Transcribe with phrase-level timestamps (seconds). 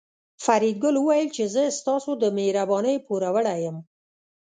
[0.43, 3.77] فریدګل وویل چې زه ستاسو د مهربانۍ پوروړی یم